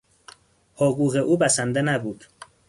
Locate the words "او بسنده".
1.15-1.81